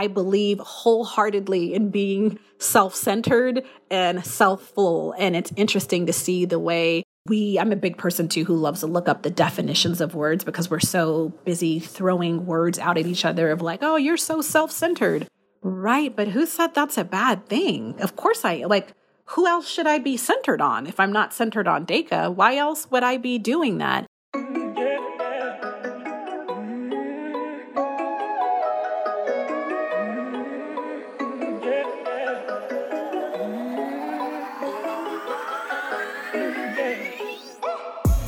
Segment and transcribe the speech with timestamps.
[0.00, 5.12] I believe wholeheartedly in being self centered and self full.
[5.18, 8.80] And it's interesting to see the way we, I'm a big person too who loves
[8.80, 13.06] to look up the definitions of words because we're so busy throwing words out at
[13.06, 15.28] each other of like, oh, you're so self centered.
[15.60, 16.16] Right.
[16.16, 18.00] But who said that's a bad thing?
[18.00, 18.94] Of course I like,
[19.26, 20.86] who else should I be centered on?
[20.86, 24.06] If I'm not centered on Deka, why else would I be doing that?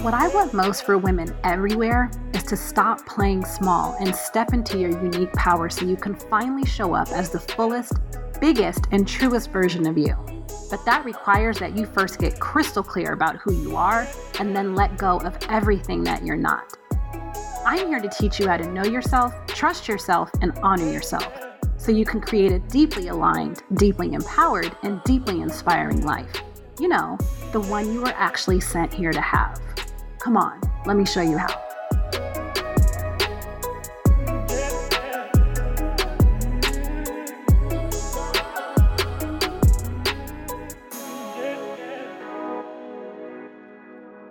[0.02, 4.76] What I want most for women everywhere is to stop playing small and step into
[4.76, 7.92] your unique power so you can finally show up as the fullest,
[8.40, 10.16] biggest, and truest version of you.
[10.68, 14.08] But that requires that you first get crystal clear about who you are
[14.40, 16.76] and then let go of everything that you're not.
[17.64, 21.32] I'm here to teach you how to know yourself, trust yourself, and honor yourself
[21.76, 26.42] so you can create a deeply aligned, deeply empowered, and deeply inspiring life.
[26.80, 27.18] You know,
[27.52, 29.60] the one you were actually sent here to have.
[30.22, 31.48] Come on, let me show you how.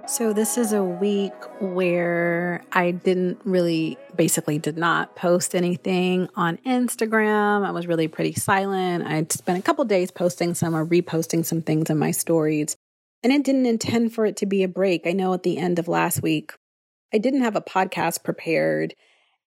[0.07, 6.57] So, this is a week where I didn't really, basically, did not post anything on
[6.65, 7.65] Instagram.
[7.65, 9.05] I was really pretty silent.
[9.05, 12.77] I'd spent a couple days posting some or reposting some things in my stories.
[13.23, 15.05] And I didn't intend for it to be a break.
[15.05, 16.53] I know at the end of last week,
[17.13, 18.95] I didn't have a podcast prepared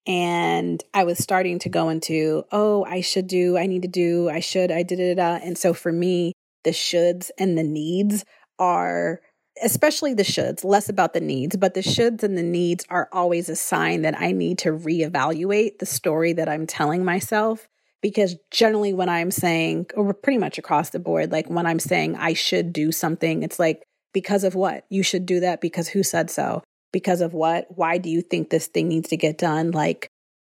[0.07, 4.29] and I was starting to go into, oh, I should do, I need to do,
[4.29, 5.19] I should, I did it.
[5.19, 8.25] And so for me, the shoulds and the needs
[8.59, 9.21] are,
[9.63, 13.49] especially the shoulds, less about the needs, but the shoulds and the needs are always
[13.49, 17.67] a sign that I need to reevaluate the story that I'm telling myself
[18.05, 22.17] because generally when I'm saying, or pretty much across the board, like when I'm saying
[22.17, 24.85] I should do something, it's like, because of what?
[24.91, 26.63] You should do that because who said so?
[26.93, 27.65] Because of what?
[27.71, 29.71] Why do you think this thing needs to get done?
[29.71, 30.07] Like,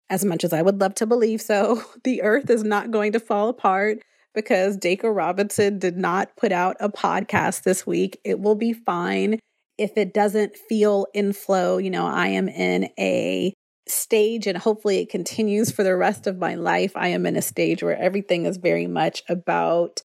[0.08, 3.20] as much as I would love to believe so, the earth is not going to
[3.20, 3.98] fall apart
[4.34, 8.18] because Deka Robinson did not put out a podcast this week.
[8.24, 9.38] It will be fine.
[9.76, 13.52] If it doesn't feel in flow, you know, I am in a
[13.88, 16.92] stage and hopefully it continues for the rest of my life.
[16.94, 20.02] I am in a stage where everything is very much about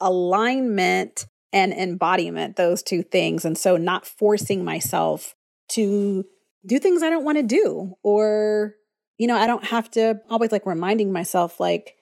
[0.00, 3.44] alignment and embodiment, those two things.
[3.44, 5.34] And so not forcing myself
[5.70, 6.24] to
[6.66, 8.74] do things I don't want to do or
[9.18, 11.96] you know, I don't have to always like reminding myself like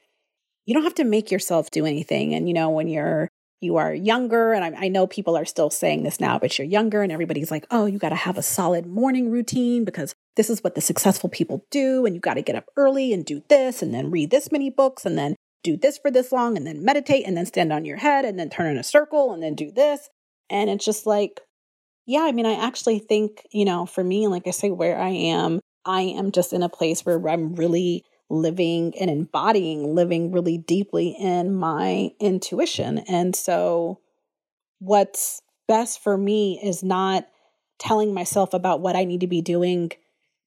[0.66, 3.28] you don't have to make yourself do anything and you know when you're
[3.60, 6.66] you are younger and I, I, know people are still saying this now but you're
[6.66, 10.50] younger and everybody's like oh you got to have a solid morning routine because this
[10.50, 12.06] is what the successful people do.
[12.06, 14.70] And you got to get up early and do this and then read this many
[14.70, 17.84] books and then do this for this long and then meditate and then stand on
[17.84, 20.08] your head and then turn in a circle and then do this.
[20.48, 21.40] And it's just like,
[22.06, 25.08] yeah, I mean, I actually think, you know, for me, like I say, where I
[25.08, 30.58] am, I am just in a place where I'm really living and embodying living really
[30.58, 32.98] deeply in my intuition.
[33.08, 34.00] And so,
[34.78, 37.26] what's best for me is not
[37.78, 39.92] telling myself about what I need to be doing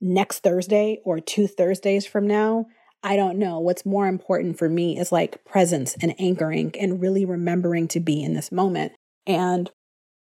[0.01, 2.65] next Thursday or two Thursdays from now.
[3.01, 3.59] I don't know.
[3.59, 8.21] What's more important for me is like presence and anchoring and really remembering to be
[8.21, 8.93] in this moment.
[9.25, 9.71] And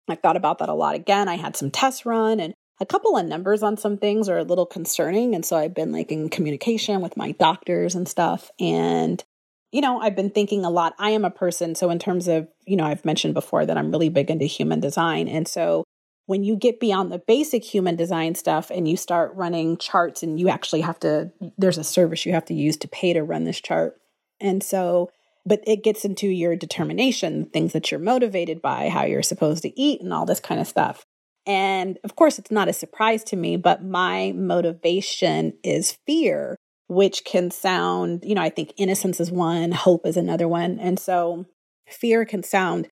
[0.07, 1.27] I thought about that a lot again.
[1.27, 4.43] I had some tests run and a couple of numbers on some things are a
[4.43, 5.33] little concerning.
[5.33, 8.51] And so I've been like in communication with my doctors and stuff.
[8.59, 9.23] And,
[9.71, 10.93] you know, I've been thinking a lot.
[10.99, 11.73] I am a person.
[11.73, 14.79] So, in terms of, you know, I've mentioned before that I'm really big into human
[14.79, 15.27] design.
[15.27, 15.83] And so
[16.27, 20.39] when you get beyond the basic human design stuff and you start running charts and
[20.39, 23.45] you actually have to there's a service you have to use to pay to run
[23.45, 23.97] this chart.
[24.39, 25.09] And so
[25.45, 29.79] but it gets into your determination things that you're motivated by how you're supposed to
[29.79, 31.05] eat and all this kind of stuff.
[31.45, 36.57] And of course it's not a surprise to me but my motivation is fear
[36.87, 40.77] which can sound you know i think innocence is one hope is another one.
[40.77, 41.45] And so
[41.87, 42.89] fear can sound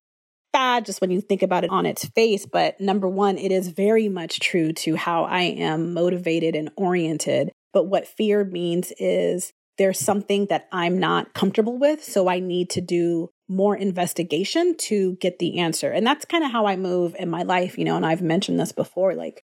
[0.56, 2.46] bad just when you think about it on its face.
[2.46, 7.52] But number one, it is very much true to how I am motivated and oriented.
[7.74, 12.02] But what fear means is there's something that I'm not comfortable with.
[12.02, 15.90] So I need to do more investigation to get the answer.
[15.90, 18.58] And that's kind of how I move in my life, you know, and I've mentioned
[18.58, 19.14] this before.
[19.14, 19.42] Like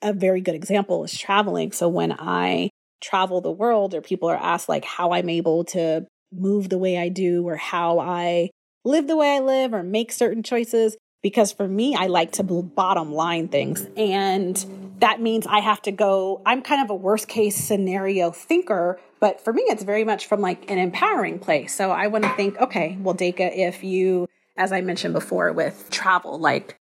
[0.00, 1.72] a very good example is traveling.
[1.72, 2.70] So when I
[3.00, 6.98] travel the world or people are asked like how I'm able to move the way
[6.98, 8.50] I do or how I
[8.84, 12.42] live the way I live or make certain choices because for me, I like to
[12.42, 13.86] bottom line things.
[13.96, 14.56] And
[14.98, 19.40] that means I have to go, I'm kind of a worst case scenario thinker But
[19.40, 21.72] for me, it's very much from like an empowering place.
[21.74, 24.26] So I want to think, okay, well, Deka, if you,
[24.56, 26.76] as I mentioned before with travel, like,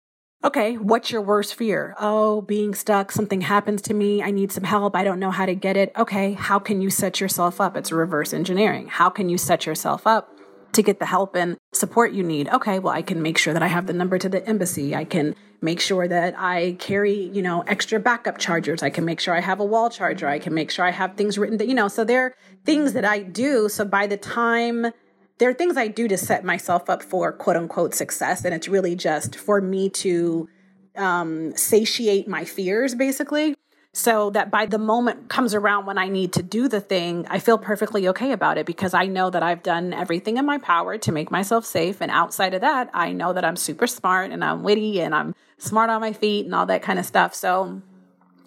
[0.45, 1.97] okay, what's your worst fear?
[1.99, 5.47] Oh, being stuck, something happens to me, I need some help, I don't know how
[5.47, 5.91] to get it.
[5.99, 7.77] Okay, how can you set yourself up?
[7.77, 8.87] It's reverse engineering.
[8.87, 10.38] How can you set yourself up
[10.79, 12.49] to get the help and support you need.
[12.49, 14.95] Okay, well, I can make sure that I have the number to the embassy.
[14.95, 18.81] I can make sure that I carry, you know, extra backup chargers.
[18.81, 20.29] I can make sure I have a wall charger.
[20.29, 22.35] I can make sure I have things written that, you know, so there are
[22.65, 23.69] things that I do.
[23.69, 24.93] So by the time
[25.39, 28.45] there are things I do to set myself up for quote unquote success.
[28.45, 30.49] And it's really just for me to
[30.97, 33.57] um, satiate my fears, basically
[33.99, 37.41] so that by the moment comes around when I need to do the thing, I
[37.41, 40.97] feel perfectly okay about it because I know that I've done everything in my power
[40.99, 42.01] to make myself safe.
[42.01, 45.35] And outside of that, I know that I'm super smart and I'm witty and I'm
[45.59, 47.35] smart on my feet and all that kind of stuff.
[47.35, 47.83] So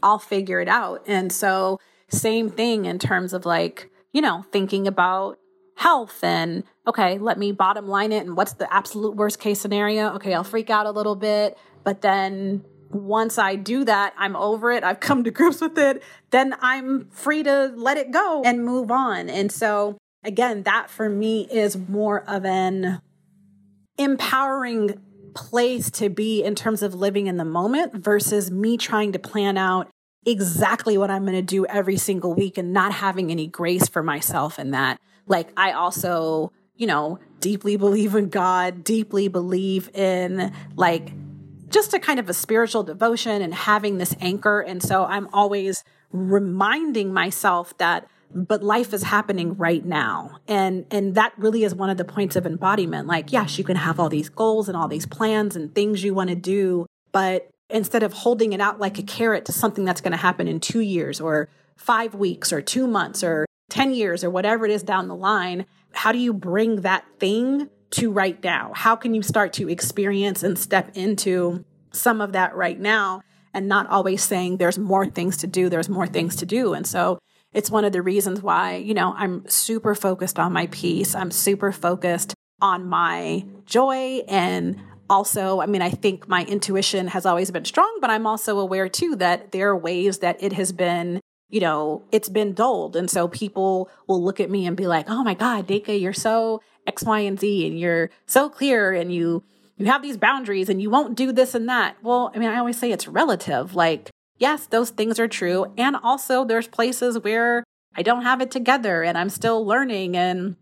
[0.01, 1.03] I'll figure it out.
[1.06, 5.38] And so, same thing in terms of like, you know, thinking about
[5.75, 10.13] health and okay, let me bottom line it and what's the absolute worst case scenario?
[10.15, 14.71] Okay, I'll freak out a little bit, but then once I do that, I'm over
[14.71, 14.83] it.
[14.83, 16.03] I've come to grips with it.
[16.31, 19.29] Then I'm free to let it go and move on.
[19.29, 23.01] And so, again, that for me is more of an
[23.97, 25.01] empowering
[25.33, 29.57] place to be in terms of living in the moment versus me trying to plan
[29.57, 29.89] out
[30.25, 34.03] exactly what I'm going to do every single week and not having any grace for
[34.03, 34.99] myself in that.
[35.27, 41.11] Like, I also, you know, deeply believe in God, deeply believe in like
[41.71, 44.59] just a kind of a spiritual devotion and having this anchor.
[44.62, 51.15] And so I'm always reminding myself that but life is happening right now and and
[51.15, 54.09] that really is one of the points of embodiment like yes you can have all
[54.09, 58.13] these goals and all these plans and things you want to do but instead of
[58.13, 61.19] holding it out like a carrot to something that's going to happen in 2 years
[61.19, 65.15] or 5 weeks or 2 months or 10 years or whatever it is down the
[65.15, 68.71] line how do you bring that thing to right now?
[68.75, 73.21] How can you start to experience and step into some of that right now
[73.53, 76.73] and not always saying there's more things to do, there's more things to do.
[76.73, 77.19] And so
[77.53, 81.13] it's one of the reasons why, you know, I'm super focused on my peace.
[81.13, 84.79] I'm super focused on my joy and
[85.09, 88.88] also, I mean, I think my intuition has always been strong, but I'm also aware
[88.88, 91.19] too that there are ways that it has been
[91.51, 92.95] you know, it's been dulled.
[92.95, 96.13] And so people will look at me and be like, oh my God, Deka, you're
[96.13, 99.43] so X, Y, and Z, and you're so clear and you
[99.77, 101.97] you have these boundaries and you won't do this and that.
[102.03, 103.73] Well, I mean, I always say it's relative.
[103.73, 105.73] Like, yes, those things are true.
[105.75, 107.63] And also there's places where
[107.95, 110.55] I don't have it together and I'm still learning and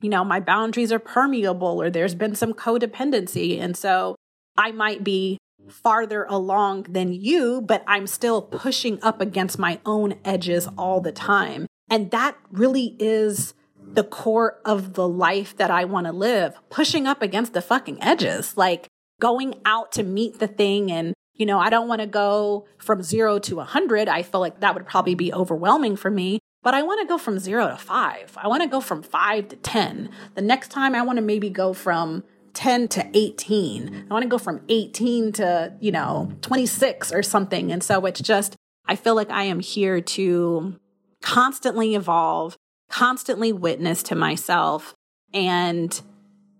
[0.00, 3.60] you know, my boundaries are permeable or there's been some codependency.
[3.60, 4.14] And so
[4.56, 5.38] I might be
[5.68, 11.12] farther along than you, but I'm still pushing up against my own edges all the
[11.12, 11.66] time.
[11.90, 13.54] And that really is
[13.94, 18.02] the core of the life that I want to live, pushing up against the fucking
[18.02, 18.88] edges, like
[19.20, 20.90] going out to meet the thing.
[20.92, 24.08] And, you know, I don't want to go from zero to a hundred.
[24.08, 27.18] I feel like that would probably be overwhelming for me, but I want to go
[27.18, 28.36] from zero to five.
[28.36, 30.10] I want to go from five to 10.
[30.34, 32.24] The next time I want to maybe go from
[32.54, 34.06] 10 to 18.
[34.10, 37.70] I want to go from 18 to, you know, 26 or something.
[37.70, 38.56] And so it's just,
[38.86, 40.76] I feel like I am here to
[41.22, 42.56] constantly evolve,
[42.88, 44.94] constantly witness to myself.
[45.32, 46.00] And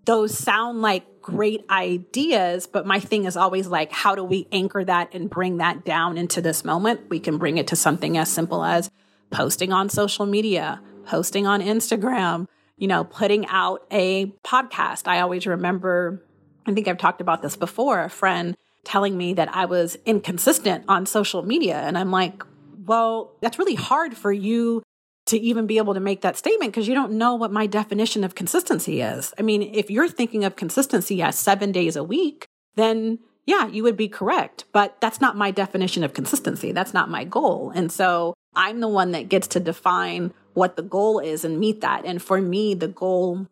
[0.05, 4.83] those sound like great ideas, but my thing is always like, how do we anchor
[4.83, 7.01] that and bring that down into this moment?
[7.09, 8.89] We can bring it to something as simple as
[9.29, 15.07] posting on social media, posting on Instagram, you know, putting out a podcast.
[15.07, 16.23] I always remember,
[16.65, 20.85] I think I've talked about this before, a friend telling me that I was inconsistent
[20.87, 21.77] on social media.
[21.77, 22.43] And I'm like,
[22.85, 24.81] well, that's really hard for you
[25.29, 28.23] to even be able to make that statement because you don't know what my definition
[28.23, 29.33] of consistency is.
[29.37, 32.45] I mean, if you're thinking of consistency as seven days a week,
[32.75, 34.65] then yeah, you would be correct.
[34.71, 36.71] But that's not my definition of consistency.
[36.71, 37.71] That's not my goal.
[37.73, 41.81] And so I'm the one that gets to define what the goal is and meet
[41.81, 42.05] that.
[42.05, 43.47] And for me, the goal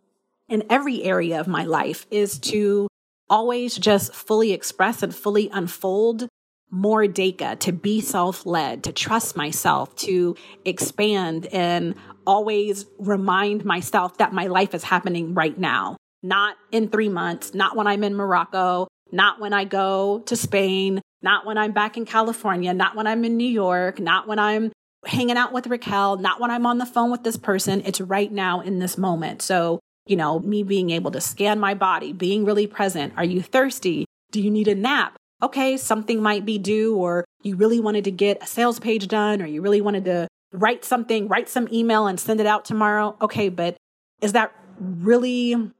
[0.50, 2.88] in every area of my life is to
[3.30, 6.28] always just fully express and fully unfold
[6.70, 11.96] more Deka, to be self led, to trust myself, to expand and
[12.26, 17.76] always remind myself that my life is happening right now, not in three months, not
[17.76, 22.06] when I'm in Morocco, not when I go to Spain, not when I'm back in
[22.06, 24.72] California, not when I'm in New York, not when I'm
[25.06, 27.82] hanging out with Raquel, not when I'm on the phone with this person.
[27.86, 29.42] It's right now in this moment.
[29.42, 33.14] So, you know, me being able to scan my body, being really present.
[33.16, 34.06] Are you thirsty?
[34.32, 35.16] Do you need a nap?
[35.42, 39.42] Okay, something might be due, or you really wanted to get a sales page done,
[39.42, 43.16] or you really wanted to write something, write some email and send it out tomorrow.
[43.22, 43.78] Okay, but
[44.22, 45.72] is that really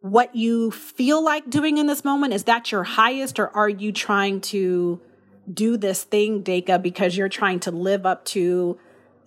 [0.00, 2.32] what you feel like doing in this moment?
[2.32, 5.00] Is that your highest, or are you trying to
[5.52, 8.78] do this thing, Deka, because you're trying to live up to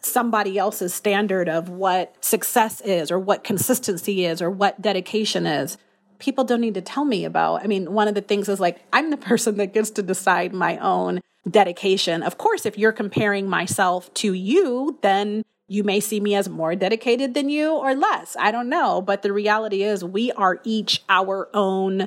[0.01, 5.77] somebody else's standard of what success is, or what consistency is, or what dedication is?
[6.21, 7.63] People don't need to tell me about.
[7.63, 10.53] I mean, one of the things is like, I'm the person that gets to decide
[10.53, 12.21] my own dedication.
[12.21, 16.75] Of course, if you're comparing myself to you, then you may see me as more
[16.75, 18.37] dedicated than you or less.
[18.39, 19.01] I don't know.
[19.01, 22.01] But the reality is, we are each our own.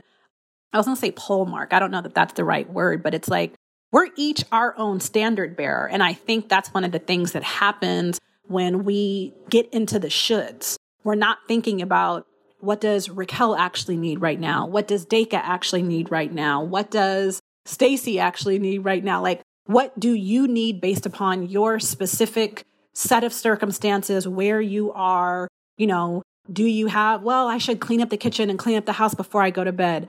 [0.73, 1.73] I was going to say pole mark.
[1.73, 3.55] I don't know that that's the right word, but it's like
[3.91, 5.89] we're each our own standard bearer.
[5.89, 10.09] And I think that's one of the things that happens when we get into the
[10.09, 10.77] shoulds.
[11.03, 12.27] We're not thinking about
[12.65, 14.67] what does Raquel actually need right now?
[14.67, 16.63] What does Deka actually need right now?
[16.63, 19.23] What does Stacy actually need right now?
[19.23, 25.49] Like, what do you need based upon your specific set of circumstances where you are,
[25.77, 28.85] you know, do you have, well, I should clean up the kitchen and clean up
[28.85, 30.09] the house before I go to bed.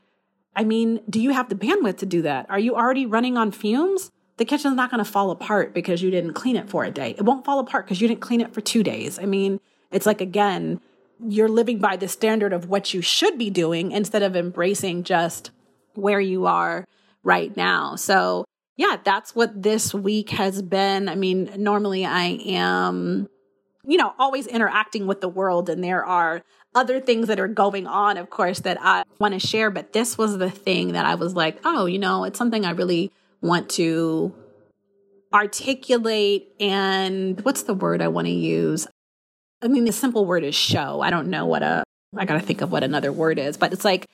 [0.56, 2.46] I mean, do you have the bandwidth to do that?
[2.50, 4.12] Are you already running on fumes?
[4.38, 7.16] The kitchen's not going to fall apart because you didn't clean it for a day.
[7.18, 9.18] It won't fall apart because you didn't clean it for two days.
[9.18, 9.60] I mean,
[9.92, 10.82] it's like, again,
[11.20, 15.52] you're living by the standard of what you should be doing instead of embracing just
[15.94, 16.86] where you are
[17.24, 17.96] right now.
[17.96, 18.46] So
[18.78, 21.08] yeah, that's what this week has been.
[21.08, 23.30] I mean, normally I am,
[23.86, 26.42] you know, always interacting with the world, and there are
[26.74, 29.70] other things that are going on, of course, that I want to share.
[29.70, 32.72] But this was the thing that I was like, oh, you know, it's something I
[32.72, 34.36] really want to
[35.34, 36.50] articulate.
[36.60, 38.88] And what's the word I want to use?
[39.66, 41.02] I mean, the simple word is show.
[41.02, 41.84] I don't know what a,
[42.16, 44.06] I got to think of what another word is, but it's like,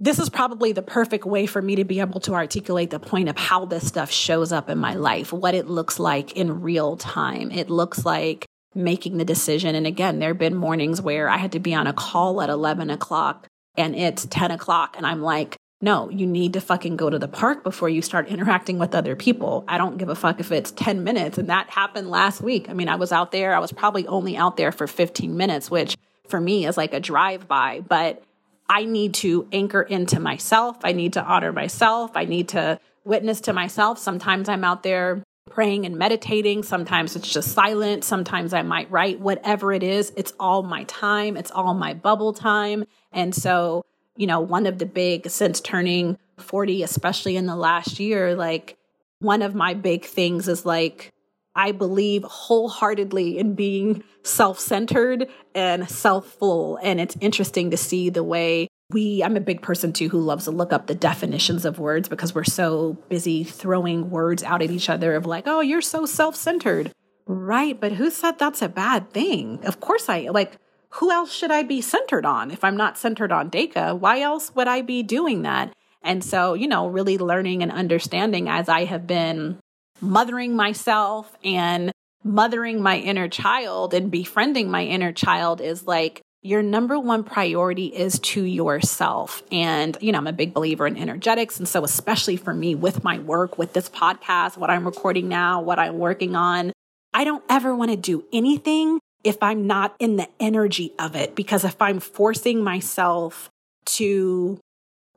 [0.00, 3.28] this is probably the perfect way for me to be able to articulate the point
[3.28, 6.96] of how this stuff shows up in my life, what it looks like in real
[6.96, 7.50] time.
[7.50, 9.74] It looks like making the decision.
[9.74, 12.50] And again, there have been mornings where I had to be on a call at
[12.50, 14.94] 11 o'clock and it's 10 o'clock.
[14.96, 18.26] And I'm like, no, you need to fucking go to the park before you start
[18.28, 19.64] interacting with other people.
[19.68, 21.38] I don't give a fuck if it's 10 minutes.
[21.38, 22.68] And that happened last week.
[22.68, 25.70] I mean, I was out there, I was probably only out there for 15 minutes,
[25.70, 25.96] which
[26.28, 27.80] for me is like a drive by.
[27.80, 28.24] But
[28.68, 30.78] I need to anchor into myself.
[30.82, 32.10] I need to honor myself.
[32.16, 33.98] I need to witness to myself.
[33.98, 36.64] Sometimes I'm out there praying and meditating.
[36.64, 38.04] Sometimes it's just silent.
[38.04, 39.20] Sometimes I might write.
[39.20, 41.36] Whatever it is, it's all my time.
[41.36, 42.84] It's all my bubble time.
[43.12, 43.84] And so,
[44.18, 48.76] you know, one of the big, since turning 40, especially in the last year, like
[49.20, 51.12] one of my big things is like,
[51.54, 56.78] I believe wholeheartedly in being self centered and self full.
[56.82, 60.44] And it's interesting to see the way we, I'm a big person too who loves
[60.44, 64.70] to look up the definitions of words because we're so busy throwing words out at
[64.70, 66.92] each other of like, oh, you're so self centered.
[67.26, 67.78] Right.
[67.78, 69.64] But who said that's a bad thing?
[69.64, 70.58] Of course I like.
[70.92, 72.50] Who else should I be centered on?
[72.50, 75.72] If I'm not centered on Deka, why else would I be doing that?
[76.02, 79.58] And so, you know, really learning and understanding as I have been
[80.00, 81.92] mothering myself and
[82.24, 87.86] mothering my inner child and befriending my inner child is like your number one priority
[87.86, 89.42] is to yourself.
[89.50, 91.58] And, you know, I'm a big believer in energetics.
[91.58, 95.60] And so, especially for me with my work, with this podcast, what I'm recording now,
[95.60, 96.72] what I'm working on,
[97.12, 101.34] I don't ever want to do anything if I'm not in the energy of it.
[101.34, 103.50] Because if I'm forcing myself
[103.96, 104.60] to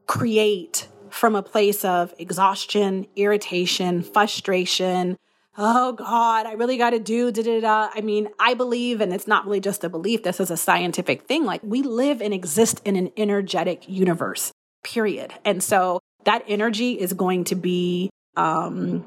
[0.07, 5.17] create from a place of exhaustion, irritation, frustration.
[5.57, 7.89] Oh God, I really got to do da da da.
[7.93, 11.23] I mean, I believe, and it's not really just a belief, this is a scientific
[11.23, 11.45] thing.
[11.45, 14.51] Like we live and exist in an energetic universe,
[14.83, 15.33] period.
[15.43, 19.05] And so that energy is going to be um,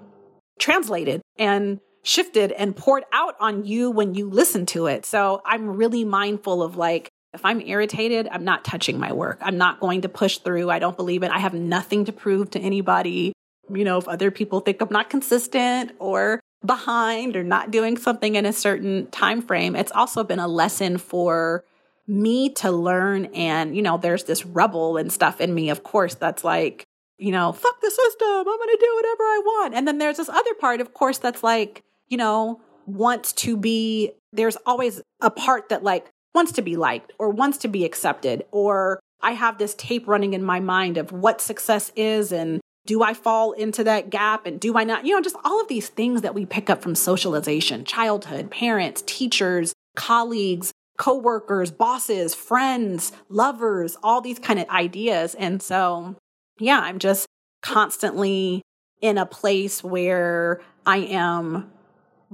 [0.58, 5.04] translated and shifted and poured out on you when you listen to it.
[5.04, 9.38] So I'm really mindful of like, if I'm irritated, I'm not touching my work.
[9.40, 10.70] I'm not going to push through.
[10.70, 11.32] I don't believe it.
[11.32, 13.32] I have nothing to prove to anybody.
[13.68, 18.36] You know, if other people think I'm not consistent or behind or not doing something
[18.36, 21.64] in a certain time frame, it's also been a lesson for
[22.06, 26.14] me to learn and, you know, there's this rebel and stuff in me, of course,
[26.14, 26.84] that's like,
[27.16, 28.28] you know, fuck the system.
[28.28, 29.74] I'm going to do whatever I want.
[29.74, 31.82] And then there's this other part, of course, that's like,
[32.14, 37.12] you know, wants to be, there's always a part that like wants to be liked
[37.18, 41.10] or wants to be accepted or I have this tape running in my mind of
[41.10, 45.04] what success is and do I fall into that gap and do I not?
[45.04, 49.02] You know, just all of these things that we pick up from socialization, childhood, parents,
[49.04, 55.34] teachers, colleagues, coworkers, bosses, friends, lovers, all these kind of ideas.
[55.34, 56.14] And so,
[56.60, 57.26] yeah, I'm just
[57.60, 58.62] constantly
[59.00, 61.72] in a place where I am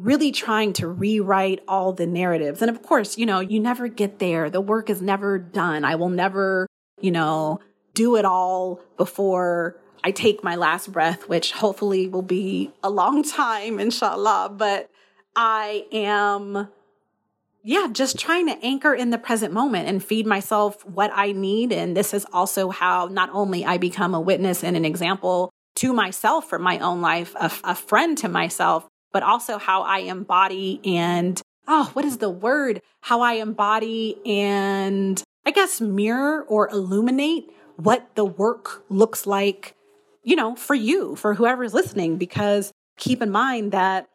[0.01, 2.63] really trying to rewrite all the narratives.
[2.63, 4.49] And of course, you know, you never get there.
[4.49, 5.85] The work is never done.
[5.85, 6.67] I will never,
[7.01, 7.61] you know,
[7.93, 13.23] do it all before I take my last breath, which hopefully will be a long
[13.31, 14.55] time, inshallah.
[14.57, 14.89] But
[15.37, 16.69] I am,
[17.63, 21.73] yeah, just trying to anchor in the present moment and feed myself what I need.
[21.73, 25.93] And this is also how not only I become a witness and an example to
[25.93, 30.81] myself for my own life, a, a friend to myself, but also how I embody
[30.85, 32.83] and, oh, what is the word?
[33.01, 39.75] How I embody and I guess mirror or illuminate what the work looks like,
[40.23, 44.07] you know, for you, for whoever's listening, because keep in mind that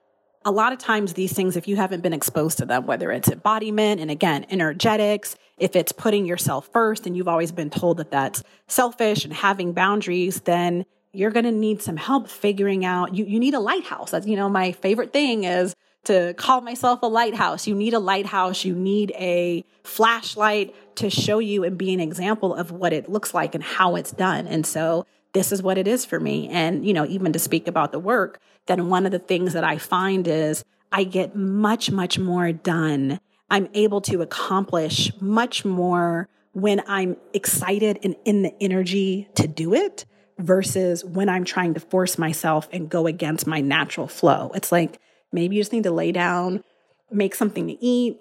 [0.46, 3.30] a lot of times these things, if you haven't been exposed to them, whether it's
[3.30, 8.12] embodiment and again, energetics, if it's putting yourself first and you've always been told that
[8.12, 13.26] that's selfish and having boundaries, then you're going to need some help figuring out you,
[13.26, 14.12] you need a lighthouse.
[14.12, 17.68] That's, you know, my favorite thing is to call myself a lighthouse.
[17.68, 18.64] You need a lighthouse.
[18.64, 23.34] You need a flashlight to show you and be an example of what it looks
[23.34, 24.48] like and how it's done.
[24.48, 26.48] And so this is what it is for me.
[26.50, 29.64] And, you know, even to speak about the work, then one of the things that
[29.64, 33.20] I find is I get much, much more done.
[33.50, 39.74] I'm able to accomplish much more when I'm excited and in the energy to do
[39.74, 40.06] it
[40.38, 44.52] versus when I'm trying to force myself and go against my natural flow.
[44.54, 45.00] It's like
[45.32, 46.64] maybe you just need to lay down,
[47.12, 48.20] make something to eat.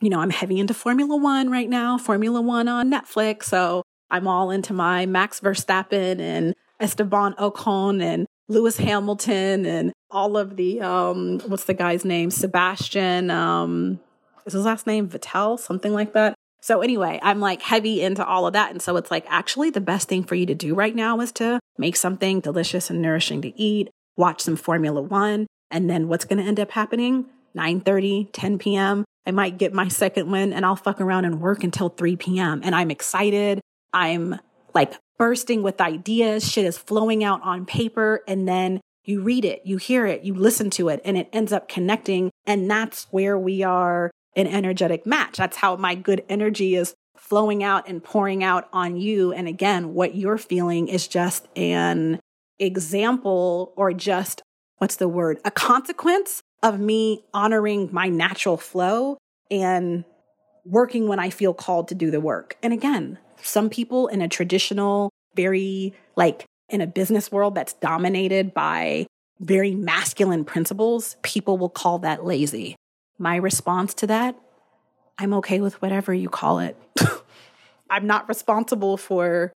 [0.00, 3.44] You know, I'm heavy into Formula One right now, Formula One on Netflix.
[3.44, 10.36] So I'm all into my Max Verstappen and Esteban Ocon and Lewis Hamilton and all
[10.36, 12.30] of the um what's the guy's name?
[12.30, 13.98] Sebastian um
[14.46, 16.33] is his last name Vettel, something like that.
[16.64, 18.70] So anyway, I'm like heavy into all of that.
[18.70, 21.30] And so it's like actually the best thing for you to do right now is
[21.32, 25.46] to make something delicious and nourishing to eat, watch some Formula One.
[25.70, 27.26] And then what's going to end up happening?
[27.52, 29.04] 9 30, 10 p.m.
[29.26, 32.62] I might get my second win and I'll fuck around and work until 3 p.m.
[32.64, 33.60] And I'm excited.
[33.92, 34.40] I'm
[34.74, 36.50] like bursting with ideas.
[36.50, 38.22] Shit is flowing out on paper.
[38.26, 41.52] And then you read it, you hear it, you listen to it, and it ends
[41.52, 42.30] up connecting.
[42.46, 45.36] And that's where we are an energetic match.
[45.36, 49.32] That's how my good energy is flowing out and pouring out on you.
[49.32, 52.20] And again, what you're feeling is just an
[52.58, 54.42] example or just
[54.78, 55.38] what's the word?
[55.44, 59.18] A consequence of me honoring my natural flow
[59.50, 60.04] and
[60.64, 62.56] working when I feel called to do the work.
[62.62, 68.54] And again, some people in a traditional, very like in a business world that's dominated
[68.54, 69.06] by
[69.40, 72.76] very masculine principles, people will call that lazy.
[73.18, 74.36] My response to that,
[75.18, 76.76] I'm okay with whatever you call it.
[77.90, 79.52] I'm not responsible for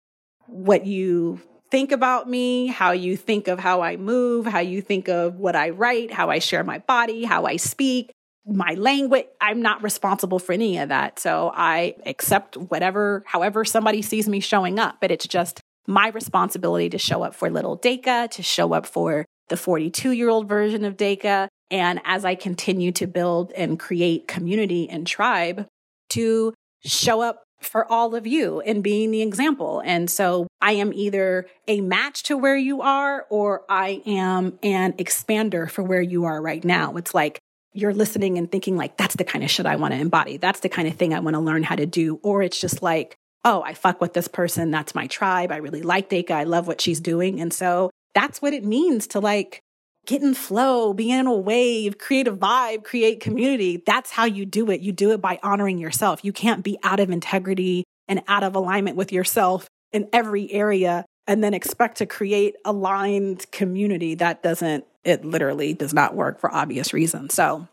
[0.46, 1.40] what you
[1.70, 5.56] think about me, how you think of how I move, how you think of what
[5.56, 8.10] I write, how I share my body, how I speak,
[8.46, 9.26] my language.
[9.40, 11.18] I'm not responsible for any of that.
[11.18, 16.90] So I accept whatever, however somebody sees me showing up, but it's just my responsibility
[16.90, 20.84] to show up for little Deka, to show up for the 42 year old version
[20.84, 25.66] of Deka, and as I continue to build and create community and tribe,
[26.10, 29.80] to show up for all of you and being the example.
[29.84, 34.92] And so I am either a match to where you are or I am an
[34.94, 36.96] expander for where you are right now.
[36.96, 37.38] It's like
[37.72, 40.36] you're listening and thinking like, that's the kind of shit I want to embody.
[40.36, 42.20] That's the kind of thing I want to learn how to do.
[42.22, 44.70] Or it's just like, oh, I fuck with this person.
[44.70, 45.50] That's my tribe.
[45.50, 46.30] I really like Deka.
[46.30, 47.40] I love what she's doing.
[47.40, 49.60] And so that's what it means to like
[50.06, 53.82] get in flow, be in a wave, create a vibe, create community.
[53.84, 54.80] That's how you do it.
[54.80, 56.24] You do it by honoring yourself.
[56.24, 61.04] You can't be out of integrity and out of alignment with yourself in every area
[61.26, 64.14] and then expect to create aligned community.
[64.14, 67.34] That doesn't, it literally does not work for obvious reasons.
[67.34, 67.66] So,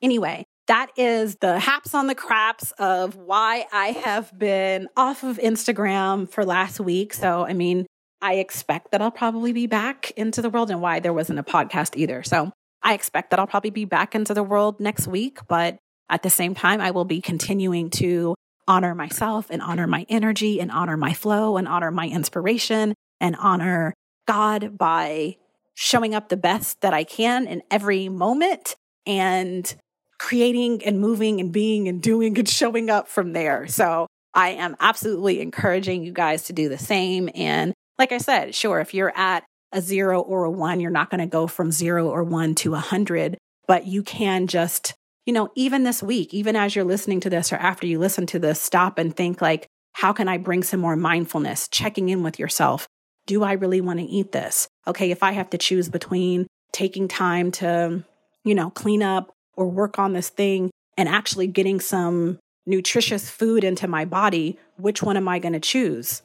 [0.00, 5.38] anyway, that is the haps on the craps of why I have been off of
[5.38, 7.12] Instagram for last week.
[7.12, 7.86] So, I mean,
[8.24, 11.42] I expect that I'll probably be back into the world and why there wasn't a
[11.42, 12.22] podcast either.
[12.22, 15.40] So I expect that I'll probably be back into the world next week.
[15.46, 15.76] But
[16.08, 18.34] at the same time, I will be continuing to
[18.66, 23.36] honor myself and honor my energy and honor my flow and honor my inspiration and
[23.36, 23.92] honor
[24.26, 25.36] God by
[25.74, 29.74] showing up the best that I can in every moment and
[30.18, 33.66] creating and moving and being and doing and showing up from there.
[33.66, 37.28] So I am absolutely encouraging you guys to do the same.
[37.34, 41.10] And like I said, sure, if you're at a zero or a one, you're not
[41.10, 44.94] going to go from zero or one to a hundred, but you can just,
[45.26, 48.26] you know, even this week, even as you're listening to this or after you listen
[48.26, 52.22] to this, stop and think like, how can I bring some more mindfulness, checking in
[52.22, 52.86] with yourself?
[53.26, 54.68] Do I really want to eat this?
[54.86, 58.04] Okay, if I have to choose between taking time to
[58.44, 63.64] you know, clean up or work on this thing and actually getting some nutritious food
[63.64, 66.22] into my body, which one am I going to choose?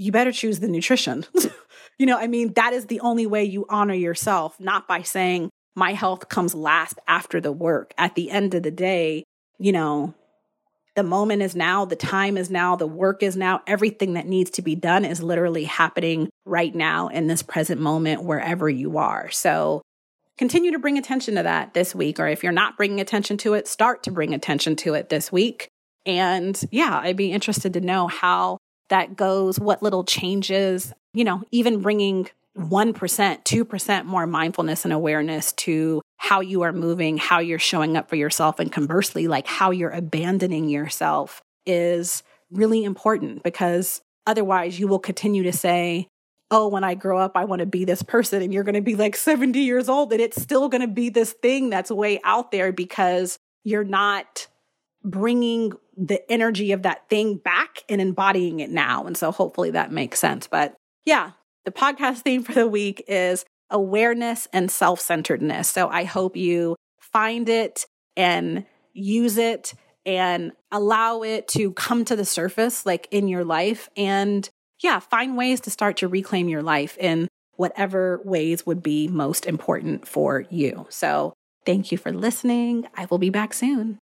[0.00, 1.26] You better choose the nutrition.
[1.98, 5.50] you know, I mean, that is the only way you honor yourself, not by saying
[5.76, 7.92] my health comes last after the work.
[7.98, 9.24] At the end of the day,
[9.58, 10.14] you know,
[10.96, 13.60] the moment is now, the time is now, the work is now.
[13.66, 18.22] Everything that needs to be done is literally happening right now in this present moment,
[18.22, 19.30] wherever you are.
[19.30, 19.82] So
[20.38, 22.18] continue to bring attention to that this week.
[22.18, 25.30] Or if you're not bringing attention to it, start to bring attention to it this
[25.30, 25.68] week.
[26.06, 28.56] And yeah, I'd be interested to know how
[28.90, 35.52] that goes, what little changes, you know, even bringing 1%, 2% more mindfulness and awareness
[35.52, 39.70] to how you are moving, how you're showing up for yourself, and conversely, like how
[39.70, 46.08] you're abandoning yourself is really important because otherwise you will continue to say,
[46.52, 48.42] Oh, when I grow up, I want to be this person.
[48.42, 51.08] And you're going to be like 70 years old, and it's still going to be
[51.08, 54.48] this thing that's way out there because you're not
[55.04, 59.06] bringing the energy of that thing back and embodying it now.
[59.06, 60.46] And so hopefully that makes sense.
[60.46, 61.32] But yeah,
[61.64, 65.68] the podcast theme for the week is awareness and self centeredness.
[65.68, 67.86] So I hope you find it
[68.16, 69.74] and use it
[70.06, 73.88] and allow it to come to the surface, like in your life.
[73.96, 74.48] And
[74.82, 79.44] yeah, find ways to start to reclaim your life in whatever ways would be most
[79.44, 80.86] important for you.
[80.88, 81.34] So
[81.66, 82.86] thank you for listening.
[82.96, 83.98] I will be back soon.